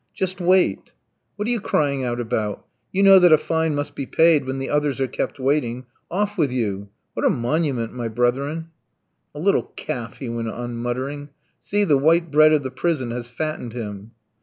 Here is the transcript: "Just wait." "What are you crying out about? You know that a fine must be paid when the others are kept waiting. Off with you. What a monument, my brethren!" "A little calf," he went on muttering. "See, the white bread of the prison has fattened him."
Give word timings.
"Just 0.15 0.41
wait." 0.41 0.93
"What 1.35 1.47
are 1.47 1.51
you 1.51 1.61
crying 1.61 2.03
out 2.03 2.19
about? 2.19 2.65
You 2.91 3.03
know 3.03 3.19
that 3.19 3.31
a 3.31 3.37
fine 3.37 3.75
must 3.75 3.93
be 3.93 4.07
paid 4.07 4.47
when 4.47 4.57
the 4.57 4.67
others 4.71 4.99
are 4.99 5.05
kept 5.05 5.37
waiting. 5.39 5.85
Off 6.09 6.39
with 6.39 6.51
you. 6.51 6.89
What 7.13 7.23
a 7.23 7.29
monument, 7.29 7.93
my 7.93 8.07
brethren!" 8.07 8.69
"A 9.35 9.39
little 9.39 9.71
calf," 9.75 10.17
he 10.17 10.27
went 10.27 10.47
on 10.47 10.75
muttering. 10.77 11.29
"See, 11.61 11.83
the 11.83 11.99
white 11.99 12.31
bread 12.31 12.51
of 12.51 12.63
the 12.63 12.71
prison 12.71 13.11
has 13.11 13.27
fattened 13.27 13.73
him." 13.73 14.13